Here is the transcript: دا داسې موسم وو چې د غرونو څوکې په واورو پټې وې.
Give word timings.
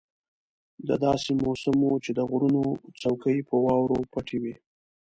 دا 0.87 0.95
داسې 1.05 1.29
موسم 1.43 1.75
وو 1.85 1.95
چې 2.05 2.11
د 2.17 2.19
غرونو 2.29 2.63
څوکې 3.01 3.37
په 3.49 3.55
واورو 3.63 3.97
پټې 4.13 4.37
وې. 4.41 4.53